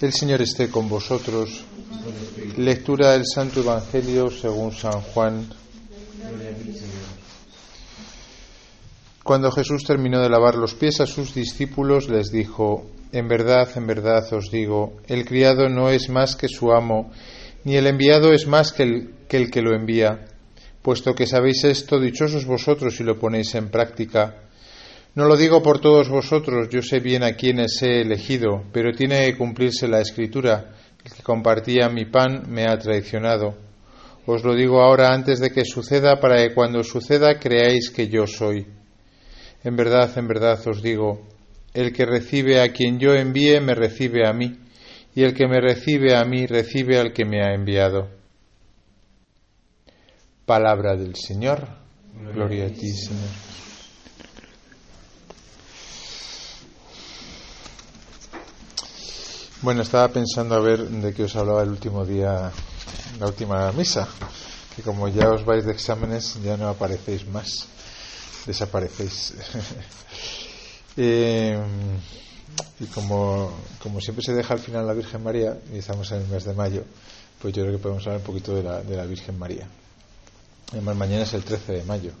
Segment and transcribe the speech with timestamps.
[0.00, 1.64] El Señor esté con vosotros.
[2.56, 5.48] Lectura del Santo Evangelio según San Juan.
[9.24, 13.88] Cuando Jesús terminó de lavar los pies a sus discípulos, les dijo, En verdad, en
[13.88, 17.10] verdad os digo, el criado no es más que su amo,
[17.64, 20.26] ni el enviado es más que el que, el que lo envía.
[20.80, 24.47] Puesto que sabéis esto, dichosos vosotros si lo ponéis en práctica.
[25.18, 29.24] No lo digo por todos vosotros, yo sé bien a quienes he elegido, pero tiene
[29.24, 30.76] que cumplirse la escritura.
[31.04, 33.56] El que compartía mi pan me ha traicionado.
[34.26, 38.28] Os lo digo ahora antes de que suceda, para que cuando suceda creáis que yo
[38.28, 38.68] soy.
[39.64, 41.26] En verdad, en verdad os digo,
[41.74, 44.56] el que recibe a quien yo envíe me recibe a mí,
[45.16, 48.08] y el que me recibe a mí recibe al que me ha enviado.
[50.46, 51.66] Palabra del Señor.
[52.32, 53.67] Gloria a ti, Señor.
[59.60, 62.52] Bueno, estaba pensando a ver de qué os hablaba el último día,
[63.18, 64.06] la última misa,
[64.76, 67.66] que como ya os vais de exámenes ya no aparecéis más,
[68.46, 69.34] desaparecéis.
[70.96, 71.58] eh,
[72.78, 73.50] y como,
[73.82, 76.54] como siempre se deja al final la Virgen María, y estamos en el mes de
[76.54, 76.84] mayo,
[77.42, 79.66] pues yo creo que podemos hablar un poquito de la, de la Virgen María.
[80.70, 82.12] Además, mañana es el 13 de mayo.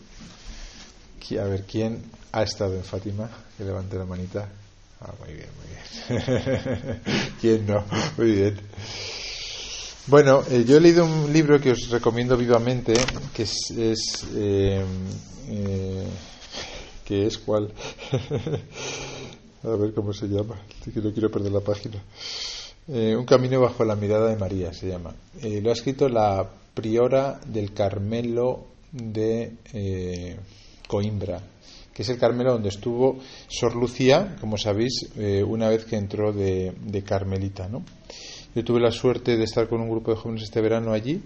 [1.40, 3.30] A ver, ¿quién ha estado en Fátima?
[3.56, 4.48] Que levante la manita.
[5.00, 7.00] Ah, muy bien, muy bien.
[7.40, 7.84] ¿Quién no?
[8.16, 8.60] Muy bien.
[10.08, 12.94] Bueno, eh, yo he leído un libro que os recomiendo vivamente,
[13.34, 14.82] que es, es eh,
[15.48, 16.06] eh,
[17.04, 17.70] que es cuál.
[19.64, 22.02] A ver cómo se llama, que no quiero perder la página.
[22.86, 25.14] un camino bajo la mirada de María se llama.
[25.42, 30.38] lo ha escrito la priora del Carmelo de
[30.86, 31.42] Coimbra,
[31.98, 33.18] que es el Carmelo donde estuvo
[33.48, 37.68] Sor Lucía, como sabéis, eh, una vez que entró de, Carmelita.
[37.68, 37.82] ¿no?
[38.54, 41.20] Yo tuve la suerte de estar con un grupo de jóvenes este verano allí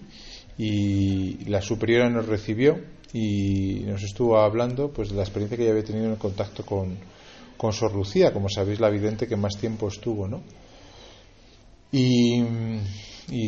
[0.56, 2.80] y la superiora nos recibió
[3.12, 6.64] y nos estuvo hablando pues, de la experiencia que ella había tenido en el contacto
[6.64, 6.96] con,
[7.58, 10.27] con Sor Lucía, como sabéis, la vidente que más tiempo estuvo.
[10.27, 10.42] ¿no?
[11.92, 12.42] Y,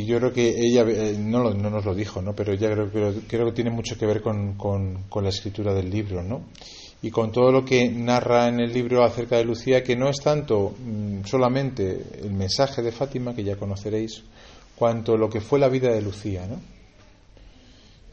[0.06, 2.34] yo creo que ella eh, no, no, nos lo dijo, ¿no?
[2.34, 5.72] pero ella creo, creo, creo que tiene mucho que ver con, con, con la escritura
[5.72, 6.22] del libro.
[6.22, 6.42] ¿no?
[7.04, 10.16] Y con todo lo que narra en el libro acerca de Lucía, que no es
[10.22, 14.22] tanto mm, solamente el mensaje de Fátima, que ya conoceréis,
[14.74, 16.46] cuanto lo que fue la vida de Lucía.
[16.46, 16.58] ¿no?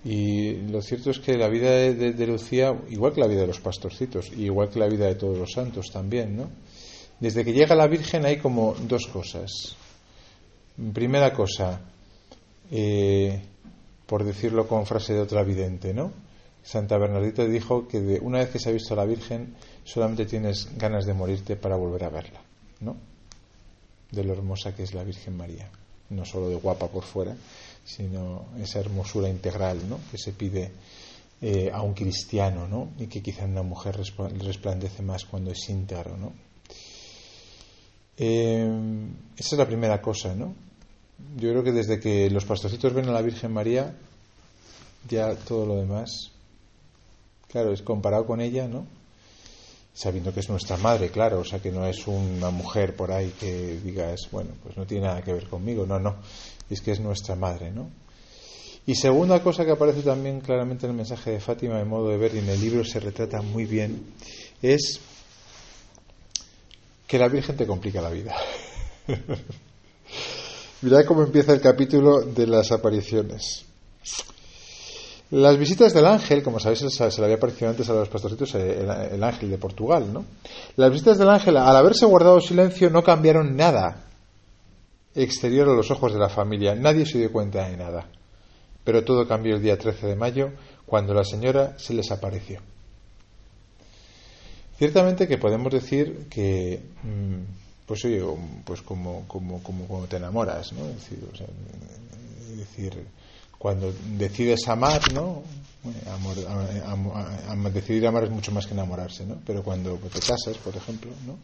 [0.03, 3.61] Y lo cierto es que la vida de, Lucía, igual que la vida de los
[3.61, 6.49] pastorcitos, y igual que la vida de todos los santos también, ¿no?
[7.17, 9.73] desde que llega la Virgen hay como dos cosas.
[10.93, 11.79] Primera cosa,
[12.69, 13.41] eh,
[14.05, 16.11] por decirlo con frase de otra vidente, ¿no?
[16.63, 20.25] Santa Bernardita dijo que de una vez que se ha visto a la Virgen, solamente
[20.25, 22.41] tienes ganas de morirte para volver a verla,
[22.81, 22.95] ¿no?
[24.11, 25.69] De lo hermosa que es la Virgen María,
[26.09, 27.35] no solo de guapa por fuera,
[27.83, 29.99] sino esa hermosura integral, ¿no?
[30.11, 30.71] Que se pide
[31.41, 32.89] eh, a un cristiano, ¿no?
[32.99, 36.33] Y que quizá una mujer resplandece más cuando es íntegro, ¿no?
[38.17, 38.69] Eh,
[39.35, 40.53] esa es la primera cosa, ¿no?
[41.37, 43.95] Yo creo que desde que los pastorcitos ven a la Virgen María,
[45.09, 46.31] ya todo lo demás
[47.51, 48.85] Claro, es comparado con ella, ¿no?
[49.93, 53.33] Sabiendo que es nuestra madre, claro, o sea que no es una mujer por ahí
[53.37, 56.15] que digas, bueno, pues no tiene nada que ver conmigo, no, no,
[56.69, 57.89] es que es nuestra madre, ¿no?
[58.87, 62.17] Y segunda cosa que aparece también claramente en el mensaje de Fátima, de modo de
[62.17, 64.13] ver, y en el libro se retrata muy bien,
[64.61, 65.01] es
[67.05, 68.33] que la Virgen te complica la vida.
[70.81, 73.65] Mirad cómo empieza el capítulo de las apariciones.
[75.31, 78.85] Las visitas del ángel, como sabéis, se le había parecido antes a los pastorcitos eh,
[79.13, 80.25] el, ángel de Portugal, ¿no?
[80.75, 84.07] Las visitas del ángel, al haberse guardado silencio, no cambiaron nada
[85.15, 86.75] exterior a los ojos de la familia.
[86.75, 88.09] Nadie se dio cuenta de nada.
[88.83, 90.51] Pero todo cambió el día 13 de mayo,
[90.85, 92.59] cuando la señora se les apareció.
[94.77, 98.21] Ciertamente que podemos decir que, mm, pues oye,
[98.65, 100.89] pues como, como, como, te enamoras, ¿no?
[100.89, 101.19] Es decir,
[102.51, 103.05] es decir
[103.61, 105.43] cuando decides amar, ¿no?
[107.71, 109.37] decidir amar es mucho más que enamorarse, ¿no?
[109.45, 111.37] Pero cuando te casas, por ejemplo, ¿no?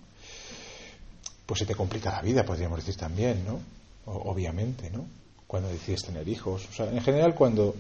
[1.45, 3.59] Pues se te complica la vida, podríamos decir también, ¿no?
[4.05, 5.05] obviamente, ¿no?
[5.45, 7.75] Cuando decides tener hijos, o sea, en general cuando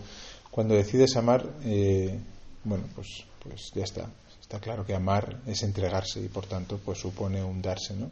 [0.51, 2.19] cuando decides amar, eh,
[2.63, 3.07] bueno, pues
[3.41, 4.05] pues ya está,
[4.39, 8.11] está claro que amar es entregarse y por tanto pues supone un darse, ¿no?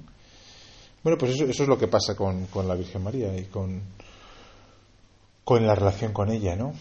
[1.03, 3.79] Bueno, pues eso, eso es lo que pasa con, con la Virgen María y con
[5.45, 6.73] con la relación con ella, ¿no?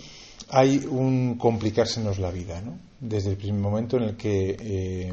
[0.49, 2.79] Hay un complicársenos la vida, ¿no?
[2.99, 5.13] Desde el primer momento en el que eh,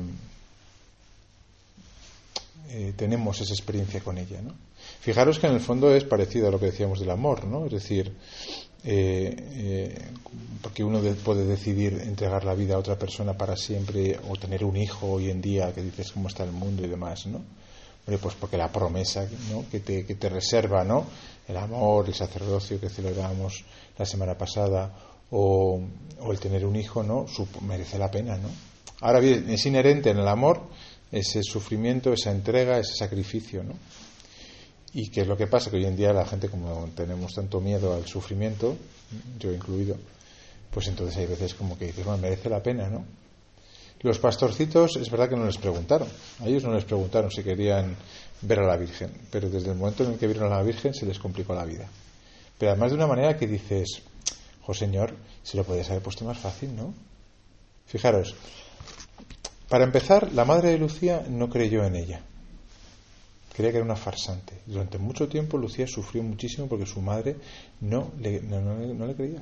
[2.69, 4.53] eh, tenemos esa experiencia con ella, ¿no?
[5.01, 7.65] Fijaros que en el fondo es parecido a lo que decíamos del amor, ¿no?
[7.65, 8.13] Es decir,
[8.83, 10.01] eh, eh,
[10.62, 14.75] porque uno puede decidir entregar la vida a otra persona para siempre o tener un
[14.75, 17.42] hijo hoy en día que dices cómo está el mundo y demás, ¿no?
[18.06, 19.65] Pues porque la promesa ¿no?
[19.69, 21.06] que, te, que te reserva, ¿no?
[21.48, 23.63] El amor, el sacerdocio que celebramos
[23.98, 24.94] la semana pasada
[25.31, 25.81] o,
[26.19, 27.25] o el tener un hijo, ¿no?
[27.62, 28.50] merece la pena, ¿no?
[29.01, 30.62] Ahora bien, es inherente en el amor
[31.12, 33.74] ese sufrimiento, esa entrega, ese sacrificio, ¿no?
[34.94, 37.62] Y qué es lo que pasa, que hoy en día la gente, como tenemos tanto
[37.62, 38.75] miedo al sufrimiento,
[39.39, 39.95] yo incluido,
[40.69, 43.06] pues entonces hay veces como que dices, bueno, merece la pena, ¿no?
[44.01, 46.07] Los pastorcitos es verdad que no les preguntaron,
[46.39, 47.95] a ellos no les preguntaron si querían
[48.42, 50.94] ver a la Virgen, pero desde el momento en el que vieron a la Virgen
[50.94, 51.88] se les complicó la vida.
[52.57, 54.01] Pero además de una manera que dices,
[54.65, 56.94] oh Señor, se lo podías haber puesto más fácil, ¿no?
[57.86, 58.36] Fijaros,
[59.71, 62.21] para empezar, la madre de Lucía no creyó en ella.
[63.56, 64.54] Creía que era una farsante.
[64.65, 67.38] Durante mucho tiempo Lucía sufrió muchísimo porque su madre
[67.80, 69.42] no le, no, le creía.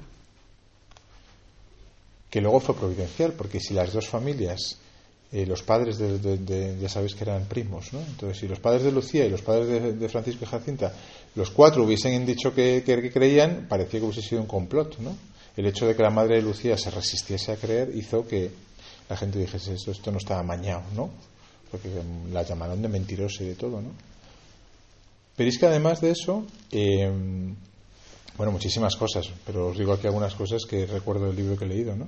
[2.30, 4.78] Que luego fue providencial, porque si las dos familias,
[5.32, 8.00] eh, los padres de, ya sabéis que eran primos, ¿no?
[8.00, 10.92] Entonces, si los padres de Lucía y los padres de, Francisco y Jacinta,
[11.36, 12.84] los cuatro hubiesen dicho que,
[13.14, 15.16] creían, parecía que hubiese sido un complot, ¿no?
[15.56, 18.50] El hecho de que la madre de Lucía se resistiese a creer hizo que
[19.08, 21.10] la gente dijese esto, esto no estaba amañado, ¿no?
[21.70, 21.90] Porque
[22.32, 23.92] la llamaron de mentirosa y de todo, ¿no?
[25.36, 27.10] Pero es que además de eso, eh,
[28.40, 31.68] bueno, muchísimas cosas, pero os digo aquí algunas cosas que recuerdo del libro que he
[31.68, 32.08] leído, ¿no?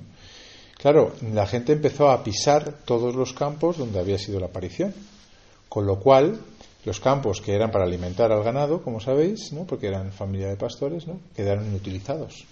[0.78, 4.94] Claro, la gente empezó a pisar todos los campos donde había sido la aparición,
[5.68, 6.40] con lo cual
[6.86, 9.64] los campos que eran para alimentar al ganado, como sabéis, ¿no?
[9.64, 11.20] porque eran familia de pastores, ¿no?
[11.36, 12.46] quedaron inutilizados.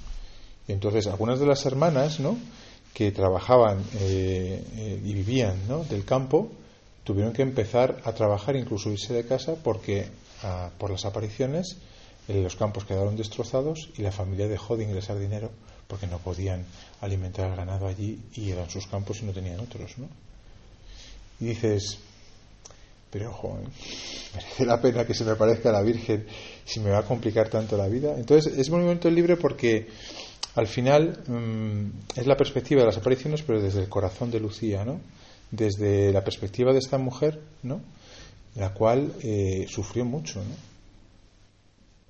[0.68, 2.36] Y entonces algunas de las hermanas, ¿no?
[2.92, 5.84] que trabajaban eh, eh, y vivían ¿no?
[5.84, 6.50] del campo
[7.02, 10.06] tuvieron que empezar a trabajar, incluso irse de casa, porque
[10.42, 11.78] ah, por las apariciones
[12.34, 15.50] los campos quedaron destrozados y la familia dejó de ingresar dinero
[15.88, 16.64] porque no podían
[17.00, 19.98] alimentar al ganado allí y eran sus campos y no tenían otros.
[19.98, 20.08] ¿no?
[21.40, 21.98] Y dices,
[23.10, 23.58] pero ojo,
[24.34, 26.26] merece la pena que se me parezca la Virgen
[26.64, 28.14] si me va a complicar tanto la vida.
[28.16, 29.88] Entonces es movimiento libre porque
[30.54, 34.84] al final mm, es la perspectiva de las apariciones, pero desde el corazón de Lucía,
[34.84, 35.00] ¿no?
[35.50, 37.80] Desde la perspectiva de esta mujer, ¿no?
[38.54, 40.69] La cual eh, sufrió mucho, ¿no?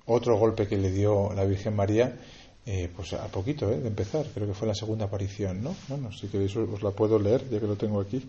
[0.05, 2.17] Otro golpe que le dio la Virgen María,
[2.65, 3.77] eh, pues a poquito, ¿eh?
[3.77, 5.75] De empezar, creo que fue la segunda aparición, ¿no?
[5.87, 8.21] Bueno, si queréis os la puedo leer, ya que lo tengo aquí.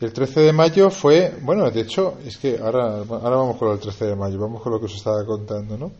[0.00, 3.78] El 13 de mayo fue, bueno, de hecho, es que ahora, ahora vamos con el
[3.78, 5.92] 13 de mayo, vamos con lo que os estaba contando, ¿no?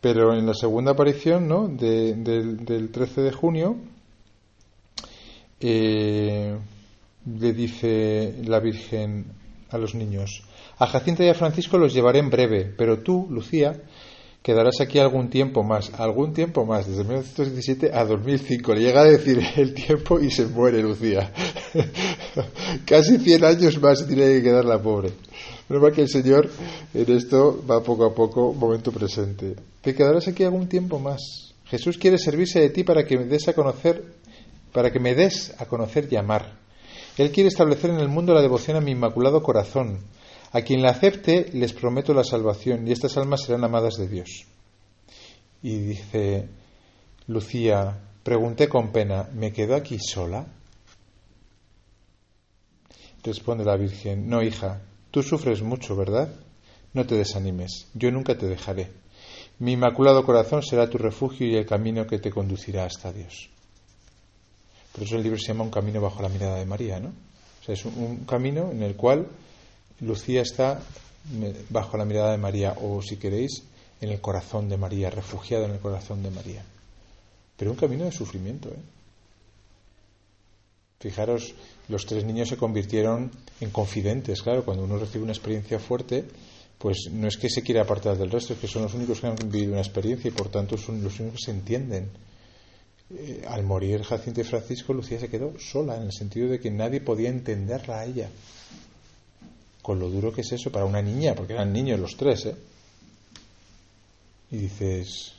[0.00, 1.68] Pero en la segunda aparición, ¿no?
[1.68, 3.76] del 13 de junio,
[5.60, 6.58] eh,
[7.24, 9.26] le dice la Virgen
[9.72, 10.42] a los niños,
[10.78, 13.82] a Jacinta y a Francisco los llevaré en breve, pero tú, Lucía,
[14.42, 18.74] quedarás aquí algún tiempo más, algún tiempo más, desde 1917 a 2005.
[18.74, 21.32] Le llega a decir el tiempo y se muere Lucía.
[22.84, 25.12] Casi 100 años más tiene que quedar la pobre.
[25.68, 26.50] Pero que el Señor
[26.92, 29.54] en esto va poco a poco, momento presente.
[29.80, 31.54] Te quedarás aquí algún tiempo más.
[31.64, 34.04] Jesús quiere servirse de ti para que me des a conocer,
[34.72, 36.61] para que me des a conocer y amar.
[37.18, 40.00] Él quiere establecer en el mundo la devoción a mi inmaculado corazón.
[40.52, 44.46] A quien la acepte les prometo la salvación y estas almas serán amadas de Dios.
[45.62, 46.48] Y dice
[47.26, 50.46] Lucía, pregunté con pena, ¿me quedo aquí sola?
[53.22, 56.34] Responde la Virgen, no, hija, tú sufres mucho, ¿verdad?
[56.92, 58.90] No te desanimes, yo nunca te dejaré.
[59.58, 63.48] Mi inmaculado corazón será tu refugio y el camino que te conducirá hasta Dios.
[64.92, 67.08] Por eso el libro se llama Un camino bajo la mirada de María, ¿no?
[67.08, 69.26] O sea, es un, camino en el cual
[70.00, 70.80] Lucía está
[71.70, 73.62] bajo la mirada de María, o si queréis,
[74.00, 76.64] en el corazón de María, refugiada en el corazón de María.
[77.56, 78.82] Pero un camino de sufrimiento, ¿eh?
[81.02, 81.54] Fijaros,
[81.88, 84.40] los tres niños se convirtieron en confidentes.
[84.40, 86.24] Claro, cuando uno recibe una experiencia fuerte,
[86.78, 89.26] pues no es que se quiera apartar del resto, es que son los únicos que
[89.26, 92.08] han vivido una experiencia y por tanto son los únicos que se entienden.
[93.14, 96.70] Eh, al morir Jacinto y Francisco, Lucía se quedó sola, en el sentido de que
[96.70, 98.28] nadie podía entenderla a ella.
[99.82, 102.56] Con lo duro que es eso para una niña, porque eran niños los tres, ¿eh?
[104.50, 105.34] Y dices,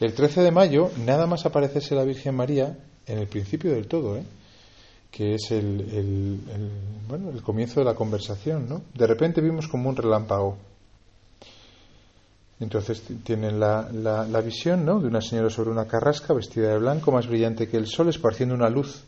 [0.00, 2.74] El 13 de mayo, nada más aparecerse la Virgen María
[3.06, 4.22] en el principio del todo, ¿eh?
[5.10, 6.40] que es el,
[7.06, 8.66] bueno, el comienzo de la conversación.
[8.66, 8.80] ¿no?
[8.94, 10.56] De repente vimos como un relámpago.
[12.60, 15.00] Entonces tienen la, la, la, visión ¿no?
[15.00, 18.54] de una señora sobre una carrasca vestida de blanco, más brillante que el sol, esparciendo
[18.54, 19.02] una luz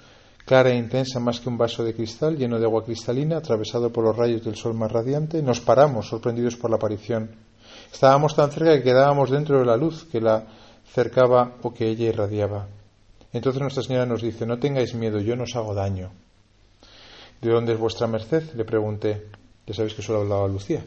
[0.44, 4.04] clara e intensa más que un vaso de cristal lleno de agua cristalina, atravesado por
[4.04, 7.30] los rayos del sol más radiante, nos paramos, sorprendidos por la aparición.
[7.92, 10.46] Estábamos tan cerca que quedábamos dentro de la luz que la
[10.92, 12.66] cercaba o que ella irradiaba.
[13.32, 16.10] Entonces Nuestra Señora nos dice, no tengáis miedo, yo no os hago daño.
[17.40, 18.54] ¿De dónde es vuestra merced?
[18.54, 19.26] Le pregunté.
[19.66, 20.84] Ya sabéis que solo hablaba Lucía.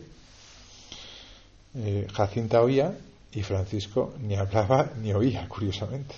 [1.77, 2.98] Eh, Jacinta oía
[3.34, 6.15] y Francisco ni hablaba ni oía, curiosamente.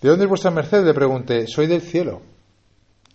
[0.00, 0.84] ¿De dónde es vuestra merced?
[0.84, 1.46] Le pregunté.
[1.46, 2.22] Soy del cielo.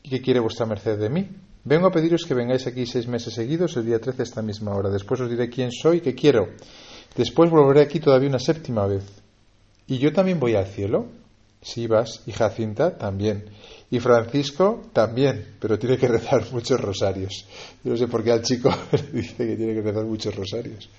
[0.03, 1.27] ¿Y qué quiere vuestra merced de mí?
[1.65, 4.73] Vengo a pediros que vengáis aquí seis meses seguidos, el día 13 a esta misma
[4.73, 4.89] hora.
[4.89, 6.47] Después os diré quién soy y qué quiero.
[7.13, 9.03] Después volveré aquí todavía una séptima vez.
[9.85, 11.07] ¿Y yo también voy al cielo?
[11.61, 12.21] Sí, vas.
[12.25, 13.45] Y Jacinta también.
[13.89, 17.45] Y Francisco también, pero tiene que rezar muchos rosarios.
[17.83, 20.89] Yo no sé por qué al chico le dice que tiene que rezar muchos rosarios.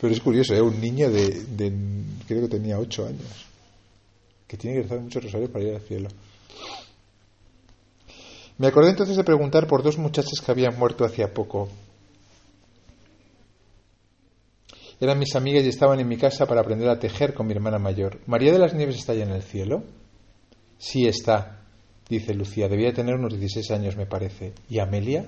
[0.00, 0.60] Pero es curioso, ¿eh?
[0.60, 1.72] un niño de, de,
[2.26, 3.46] creo que tenía ocho años,
[4.46, 6.08] que tiene que rezar muchos rosarios para ir al cielo.
[8.58, 11.68] Me acordé entonces de preguntar por dos muchachas que habían muerto hacía poco.
[15.04, 17.78] Eran mis amigas y estaban en mi casa para aprender a tejer con mi hermana
[17.78, 18.20] mayor.
[18.24, 19.84] ¿María de las Nieves está ya en el cielo?
[20.78, 21.60] Sí está,
[22.08, 24.54] dice Lucía, debía tener unos 16 años, me parece.
[24.70, 25.26] ¿Y Amelia?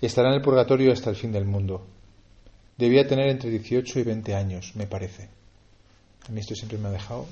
[0.00, 1.86] Estará en el purgatorio hasta el fin del mundo.
[2.76, 5.28] Debía tener entre 18 y 20 años, me parece.
[6.28, 7.28] A mí esto siempre me ha dejado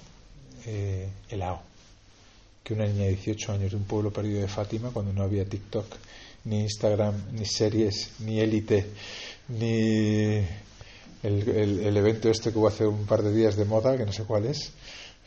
[0.65, 1.63] eh, helado.
[2.63, 5.45] Que una niña de 18 años de un pueblo perdido de Fátima, cuando no había
[5.45, 5.87] TikTok,
[6.45, 8.87] ni Instagram, ni series, ni élite,
[9.49, 10.47] ni
[11.23, 14.13] el, el, evento este que hubo hace un par de días de moda, que no
[14.13, 14.73] sé cuál es,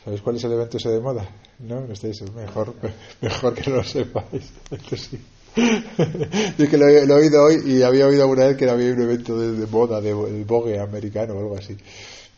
[0.04, 1.26] ¿Sabéis cuál es el evento ese de moda?
[1.60, 2.74] No, estáis mejor,
[3.22, 4.52] mejor que no lo sepáis.
[4.98, 5.18] sí.
[6.58, 9.38] Yo que lo, he, oído hoy y había oído alguna vez que había un evento
[9.38, 11.76] de, moda, del de, Vogue americano o algo así,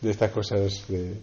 [0.00, 0.86] de estas cosas.
[0.86, 1.14] De...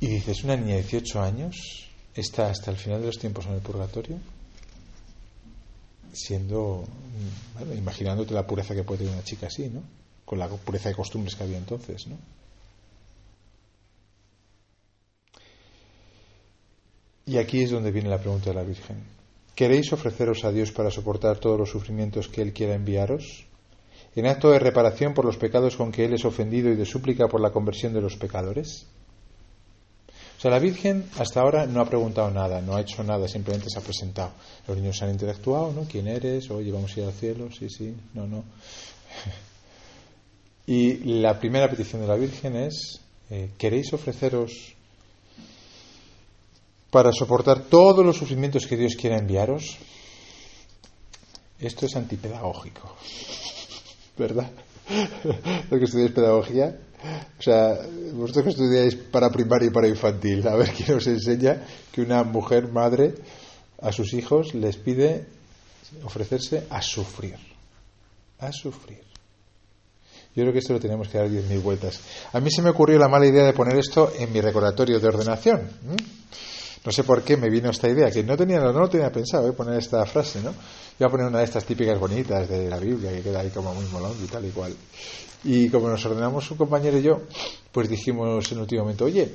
[0.00, 3.54] Y dices, una niña de 18 años está hasta el final de los tiempos en
[3.54, 4.18] el purgatorio,
[6.12, 6.84] siendo,
[7.54, 9.82] bueno, imaginándote la pureza que puede tener una chica así, ¿no?
[10.26, 12.18] Con la pureza de costumbres que había entonces, ¿no?
[17.24, 19.02] Y aquí es donde viene la pregunta de la Virgen.
[19.54, 23.46] ¿Queréis ofreceros a Dios para soportar todos los sufrimientos que Él quiera enviaros?
[24.14, 27.26] ¿En acto de reparación por los pecados con que Él es ofendido y de súplica
[27.26, 28.86] por la conversión de los pecadores?
[30.38, 33.70] O sea, la Virgen hasta ahora no ha preguntado nada, no ha hecho nada, simplemente
[33.70, 34.32] se ha presentado.
[34.68, 35.82] Los niños han interactuado, ¿no?
[35.88, 36.50] ¿Quién eres?
[36.50, 38.44] Oye, vamos a ir al cielo, sí, sí, no, no.
[40.66, 44.76] Y la primera petición de la Virgen es, eh, ¿queréis ofreceros
[46.96, 49.76] para soportar todos los sufrimientos que Dios quiera enviaros.
[51.60, 52.96] Esto es antipedagógico,
[54.18, 54.50] ¿verdad?
[55.70, 56.74] Lo que estudiáis pedagogía,
[57.38, 57.80] o sea,
[58.14, 62.22] vosotros que estudiáis para primaria y para infantil, a ver quién os enseña que una
[62.24, 63.14] mujer madre
[63.82, 65.26] a sus hijos les pide
[66.02, 67.36] ofrecerse a sufrir,
[68.38, 69.04] a sufrir.
[70.36, 71.98] Yo creo que esto lo tenemos que dar diez mil vueltas.
[72.34, 75.08] A mí se me ocurrió la mala idea de poner esto en mi recordatorio de
[75.08, 75.62] ordenación.
[76.84, 79.48] No sé por qué me vino esta idea, que no tenía, no lo tenía pensado,
[79.48, 79.52] ¿eh?
[79.52, 80.52] poner esta frase, ¿no?
[81.00, 83.74] Iba a poner una de estas típicas bonitas de la Biblia, que queda ahí como
[83.74, 84.74] muy molón y tal y cual.
[85.44, 87.22] Y como nos ordenamos un compañero y yo,
[87.72, 89.32] pues dijimos en el último momento, oye,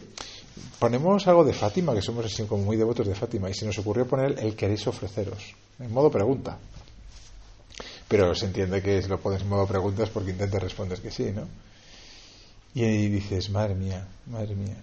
[0.78, 3.78] ponemos algo de Fátima, que somos así como muy devotos de Fátima, y se nos
[3.80, 6.60] ocurrió poner el queréis ofreceros, en modo pregunta.
[8.12, 11.48] Pero se entiende que lo pones en modo preguntas porque intentas responder que sí, ¿no?
[12.76, 14.76] Y ahí dices, madre mía, madre mía.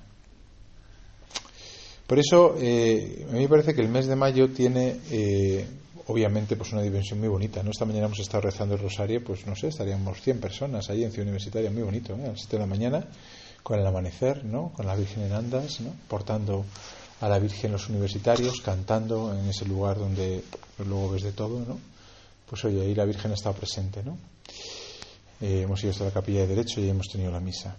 [2.07, 5.63] Por eso, eh, a mí me parece que el mes de mayo tiene, eh,
[6.07, 7.63] obviamente, pues una dimensión muy bonita.
[7.63, 7.71] ¿no?
[7.71, 11.11] Esta mañana hemos estado rezando el rosario, pues no sé, estaríamos 100 personas ahí en
[11.11, 12.25] Ciudad Universitaria, muy bonito, ¿eh?
[12.25, 13.05] a las 7 de la mañana,
[13.63, 14.73] con el amanecer, ¿no?
[14.75, 15.93] con la Virgen en andas, ¿no?
[16.09, 16.65] portando
[17.21, 20.43] a la Virgen los universitarios, cantando en ese lugar donde
[20.79, 21.98] luego ves de todo, ¿no?
[22.49, 24.17] Pues oye, ahí la Virgen ha estado presente, ¿no?
[25.41, 27.77] Eh, hemos ido hasta la capilla de derecho y hemos tenido la misa.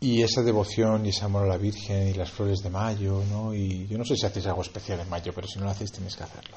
[0.00, 3.54] Y esa devoción y ese amor a la Virgen y las flores de mayo, ¿no?
[3.54, 5.92] Y yo no sé si hacéis algo especial en mayo, pero si no lo hacéis
[5.92, 6.56] tenéis que hacerlo.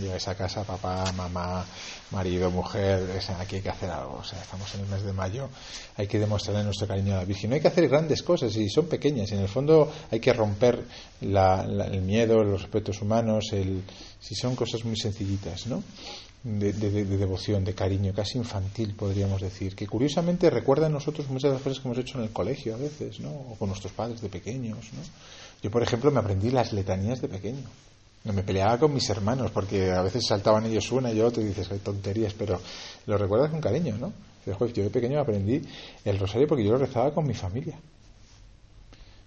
[0.00, 1.64] Llegáis a casa, papá, mamá,
[2.10, 4.18] marido, mujer, aquí hay que hacer algo.
[4.20, 5.48] O sea, estamos en el mes de mayo,
[5.96, 7.50] hay que demostrarle nuestro cariño a la Virgen.
[7.50, 9.30] No hay que hacer grandes cosas y son pequeñas.
[9.32, 10.84] En el fondo hay que romper
[11.20, 13.82] el miedo, los respetos humanos, el,
[14.20, 15.82] si son cosas muy sencillitas, ¿no?
[16.46, 16.72] de,
[17.04, 21.62] devoción, de cariño, casi infantil, podríamos decir, que curiosamente recuerda a nosotros muchas de las
[21.62, 23.30] cosas que hemos hecho en el colegio a veces, ¿no?
[23.30, 25.00] O con nuestros padres de pequeños, ¿no?
[25.62, 27.64] Yo, por ejemplo, me aprendí las letanías de pequeño.
[28.32, 31.70] Me peleaba con mis hermanos porque a veces saltaban ellos una y otra y dices,
[31.70, 32.60] hay tonterías, pero
[33.06, 34.12] lo recuerdas con cariño, ¿no?
[34.46, 35.60] Yo de pequeño aprendí
[36.04, 37.76] el rosario porque yo lo rezaba con mi familia.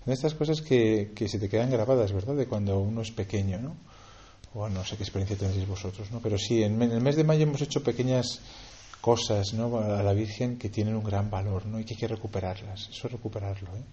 [0.06, 2.36] Son estas cosas que, que se te quedan grabadas, ¿verdad?
[2.36, 3.76] De cuando uno es pequeño, ¿no?
[4.54, 6.22] O no sé qué experiencia tenéis vosotros, ¿no?
[6.22, 8.40] Pero sí, en, el mes de mayo hemos hecho pequeñas
[9.02, 9.78] cosas, ¿no?
[9.78, 11.80] A la Virgen que tienen un gran valor, ¿no?
[11.80, 12.90] Y que hay que recuperarlas.
[12.90, 13.84] Eso es recuperarlo, ¿eh?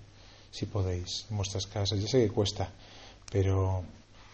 [0.51, 2.01] Si podéis, en vuestras casas.
[2.01, 2.71] Ya sé que cuesta,
[3.31, 3.85] pero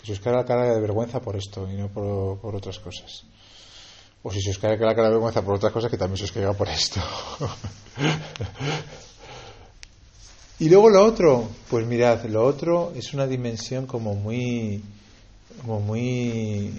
[0.03, 3.25] que os cae la cara de vergüenza por esto y no por, por otras cosas.
[4.23, 6.25] O si se os cae la cara de vergüenza por otras cosas, que también se
[6.25, 6.99] os caiga por esto.
[10.59, 14.83] y luego lo otro, pues mirad, lo otro es una dimensión como muy,
[15.61, 16.73] como muy,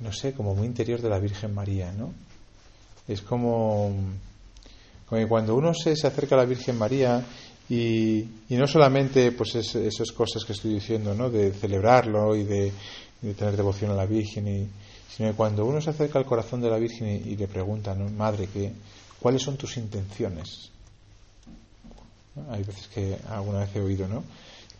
[0.00, 2.12] no sé, como muy interior de la Virgen María, ¿no?
[3.06, 3.92] Es como,
[5.06, 7.22] como que cuando uno se acerca a la Virgen María
[7.68, 11.30] y, no solamente pues esas cosas que estoy diciendo, ¿no?
[11.30, 12.72] De celebrarlo y de,
[13.36, 14.68] tener devoción a la Virgen y,
[15.14, 17.94] sino que cuando uno se acerca al corazón de la Virgen y, le pregunta.
[17.94, 18.72] Madre, ¿qué,
[19.18, 20.70] ¿cuáles son tus intenciones?
[22.50, 24.24] Hay veces que alguna vez he oído, ¿no?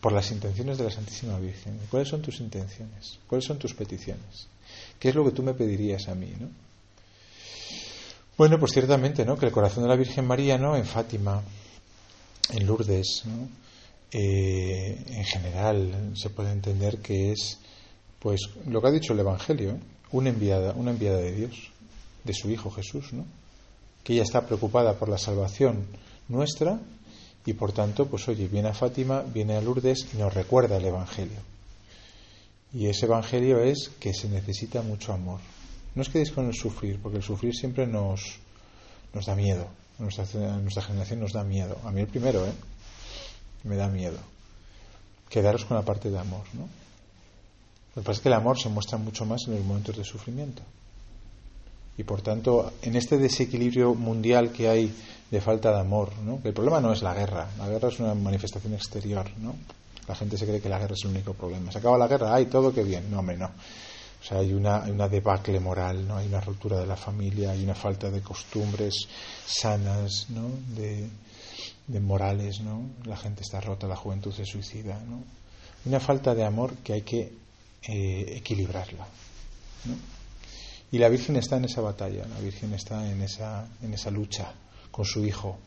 [0.01, 1.79] Por las intenciones de la Santísima Virgen.
[1.91, 3.19] ¿Cuáles son tus intenciones?
[3.27, 4.49] ¿Cuáles son tus peticiones?
[4.99, 6.49] ¿Qué es lo que tú me pedirías a mí, ¿no?
[8.37, 9.39] Bueno, pues ciertamente, ¿no?
[9.39, 10.77] Que el corazón de la Virgen María, ¿no?
[10.77, 11.41] En Fátima,
[12.51, 13.49] en Lourdes, ¿no?
[14.13, 17.59] Eh, en general se puede entender que es,
[18.21, 19.79] pues, lo que ha dicho el Evangelio,
[20.13, 21.71] una enviada, una enviada de Dios,
[22.23, 23.25] de su Hijo Jesús, ¿no?
[24.05, 25.87] que ella está preocupada por la salvación
[26.29, 26.79] nuestra
[27.47, 30.85] y por tanto, pues oye, viene a Fátima, viene a Lourdes y nos recuerda el
[30.85, 31.39] Evangelio.
[32.73, 35.41] Y ese Evangelio es que se necesita mucho amor.
[35.95, 38.39] No os quedéis con el sufrir, porque el sufrir siempre nos,
[39.13, 39.69] nos da miedo.
[39.99, 40.25] A nuestra,
[40.59, 41.79] nuestra generación nos da miedo.
[41.85, 42.53] A mí el primero, ¿eh?
[43.65, 44.19] Me da miedo.
[45.29, 46.69] Quedaros con la parte de amor, ¿no?
[47.95, 50.05] Lo que pasa es que el amor se muestra mucho más en los momentos de
[50.05, 50.63] sufrimiento.
[51.97, 54.93] Y por tanto, en este desequilibrio mundial que hay
[55.31, 56.41] de falta de amor, ¿no?
[56.43, 59.31] el problema no es la guerra, la guerra es una manifestación exterior.
[59.39, 59.55] ¿no?
[60.09, 61.71] La gente se cree que la guerra es el único problema.
[61.71, 63.11] Se acaba la guerra, hay todo que bien.
[63.11, 63.51] No, hombre, no.
[64.25, 66.17] O sea, hay una, hay una debacle moral, ¿no?
[66.17, 69.07] hay una ruptura de la familia, hay una falta de costumbres
[69.45, 70.49] sanas, ¿no?
[70.75, 71.07] de,
[71.87, 72.61] de morales.
[72.61, 72.87] ¿no?
[73.05, 74.99] La gente está rota, la juventud se suicida.
[75.07, 75.23] ¿no?
[75.85, 77.33] Una falta de amor que hay que
[77.87, 79.07] eh, equilibrarla.
[80.91, 84.55] Y la Virgen está en esa batalla, la Virgen está en esa, en esa lucha
[84.91, 85.59] con su Hijo.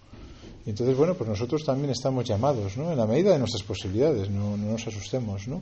[0.65, 2.91] Y entonces, bueno, pues nosotros también estamos llamados, ¿no?
[2.91, 5.61] en la medida de nuestras posibilidades, no, nos asustemos, ¿no?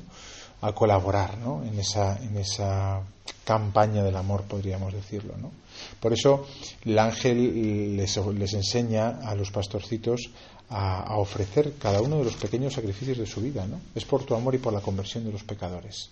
[0.66, 1.64] A colaborar ¿no?
[1.64, 3.02] en, esa, en esa
[3.44, 5.36] campaña del amor, podríamos decirlo.
[5.38, 5.52] ¿no?
[6.00, 6.48] Por eso
[6.84, 10.32] el ángel les, les enseña a los pastorcitos
[10.70, 13.68] a, ofrecer cada uno de los pequeños sacrificios de su vida.
[13.68, 13.80] ¿no?
[13.94, 16.10] Es por tu amor y por la conversión de los pecadores.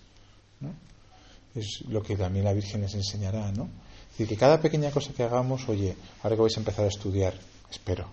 [1.56, 3.66] Es lo que también la Virgen les enseñará, ¿no?
[3.66, 6.88] Es decir, que cada pequeña cosa que hagamos, oye, ahora que vais a empezar a
[6.88, 7.34] estudiar,
[7.72, 8.08] espero,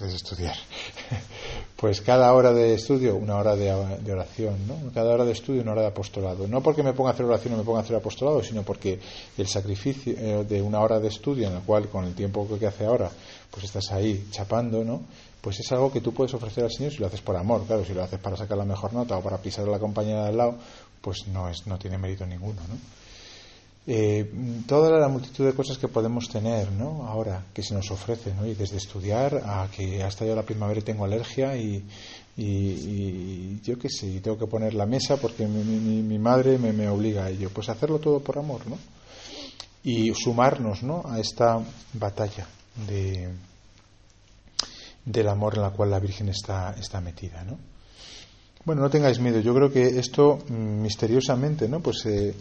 [0.00, 0.56] a estudiar,
[1.76, 4.92] pues cada hora de estudio, una hora de, oración, ¿no?
[4.92, 6.48] Cada hora de estudio, una hora de apostolado.
[6.48, 8.98] No porque me ponga a hacer oración o me ponga a hacer apostolado, sino porque
[9.38, 12.66] el sacrificio eh, de una hora de estudio, en el cual con el tiempo que
[12.66, 13.10] hace ahora,
[13.50, 15.02] pues estás ahí chapando, ¿no?
[15.40, 17.84] Pues es algo que tú puedes ofrecer al Señor si lo haces por amor, claro,
[17.84, 20.28] si lo haces para sacar la mejor nota o para pisar a la compañera de
[20.30, 20.54] al lado,
[21.00, 22.60] pues no, es, no tiene mérito ninguno.
[22.68, 22.76] ¿no?
[23.86, 24.32] Eh,
[24.66, 27.06] toda la multitud de cosas que podemos tener ¿no?
[27.06, 28.46] ahora que se nos ofrecen, ¿no?
[28.46, 31.84] y desde estudiar a que hasta yo la primavera y tengo alergia y,
[32.34, 36.88] y, yo qué sé, tengo que poner la mesa porque mi, mi, madre me, me,
[36.88, 37.50] obliga a ello.
[37.50, 38.78] Pues hacerlo todo por amor, ¿no?
[39.82, 41.02] Y sumarnos, ¿no?
[41.04, 41.60] A esta
[41.92, 42.46] batalla
[42.88, 43.28] de,
[45.04, 47.58] del amor en la cual la Virgen está, está metida, ¿no?
[48.64, 49.40] Bueno, no tengáis miedo.
[49.40, 51.80] Yo creo que esto mm, misteriosamente, ¿no?
[51.80, 52.34] Pues eh,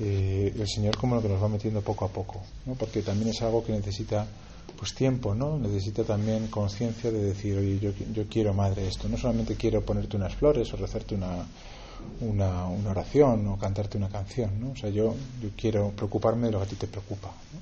[0.00, 2.74] eh, el Señor como lo que nos va metiendo poco a poco, ¿no?
[2.74, 4.26] Porque también es algo que necesita
[4.76, 5.58] pues tiempo, ¿no?
[5.58, 9.08] Necesita también conciencia de decir, oye, yo, yo quiero, madre, esto.
[9.08, 11.46] No solamente quiero ponerte unas flores o rezarte una,
[12.20, 14.72] una, una, oración o cantarte una canción, ¿no?
[14.72, 17.60] O sea, yo, yo quiero preocuparme de lo que a ti te preocupa, ¿no?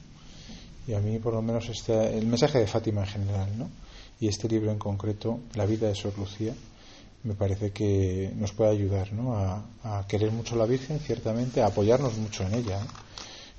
[0.91, 3.69] Y a mí, por lo menos, este, el mensaje de Fátima en general, ¿no?
[4.19, 6.55] Y este libro en concreto, La vida de Sor Lucía,
[7.25, 9.37] me parece que nos puede ayudar ¿no?
[9.37, 12.81] a, querer mucho a la Virgen, ciertamente, a apoyarnos mucho en ella.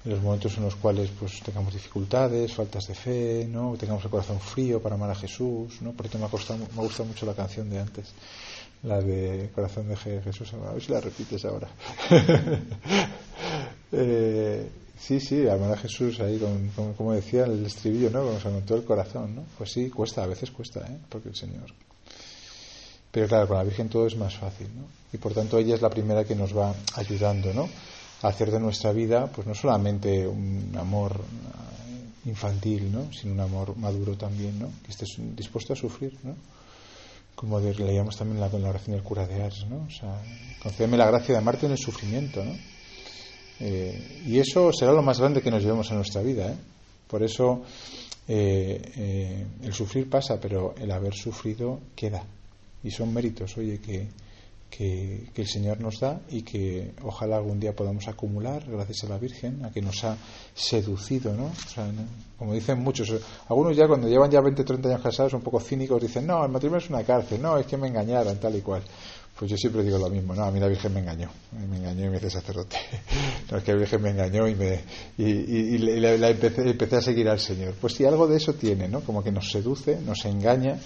[0.05, 3.75] En los momentos en los cuales pues tengamos dificultades, faltas de fe, ¿no?
[3.77, 5.81] tengamos el corazón frío para amar a Jesús.
[5.81, 5.91] ¿no?
[5.91, 8.13] Por eso me, me gusta mucho la canción de antes,
[8.83, 10.53] la de Corazón de Jesús.
[10.53, 11.67] A ver si la repites ahora.
[13.91, 18.23] eh, sí, sí, amar a Jesús ahí, con, como decía el estribillo, ¿no?
[18.23, 19.35] Como se anotó el corazón.
[19.35, 19.43] ¿no?
[19.57, 20.97] Pues sí, cuesta, a veces cuesta, ¿eh?
[21.09, 21.73] porque el Señor
[23.11, 24.83] pero claro, con la Virgen todo es más fácil, ¿no?
[25.11, 27.69] Y por tanto ella es la primera que nos va ayudando, ¿no?
[28.21, 33.11] A hacer de nuestra vida, pues no solamente un amor eh, infantil, ¿no?
[33.11, 34.69] Sino un amor maduro también, ¿no?
[34.83, 36.35] Que estés dispuesto a sufrir, ¿no?
[37.39, 39.85] como leíamos también en la, oración del cura de Ars, ¿no?
[39.87, 40.21] O sea,
[40.61, 42.51] concédeme la gracia de amarte en el sufrimiento, ¿no?
[43.61, 46.55] Eh, y eso será lo más grande que nos llevemos en nuestra vida, ¿eh?
[47.07, 47.63] Por eso
[48.27, 52.25] eh, el sufrir pasa, pero el haber sufrido queda.
[52.83, 54.07] Y son méritos, oye, que,
[54.69, 59.17] que, el Señor nos da y que ojalá algún día podamos acumular gracias a la
[59.17, 60.17] Virgen, a que nos ha
[60.53, 61.51] seducido, ¿no?
[62.37, 63.13] Como dicen muchos,
[63.47, 66.51] algunos ya cuando llevan ya 20 30 años casados, un poco cínicos, dicen, no, el
[66.51, 68.83] matrimonio es una cárcel, no, es que me engañaron, tal y cual.
[69.37, 72.07] Pues yo siempre digo lo mismo, no, a mí la Virgen me engañó, me engañó
[72.07, 72.77] y me hice sacerdote.
[73.49, 74.79] No, es que la Virgen me engañó y, me,
[75.17, 77.73] y, la, empecé, empecé a seguir al Señor.
[77.79, 78.99] Pues sí, algo de eso tiene, ¿no?
[78.99, 80.77] Como que nos seduce, nos engaña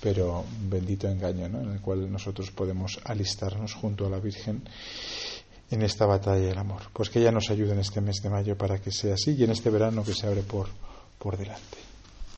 [0.00, 1.60] pero bendito engaño ¿no?
[1.60, 4.62] en el cual nosotros podemos alistarnos junto a la Virgen
[5.70, 6.82] en esta batalla del amor.
[6.92, 9.44] Pues que ella nos ayude en este mes de mayo para que sea así y
[9.44, 10.68] en este verano que se abre por,
[11.18, 11.85] por delante.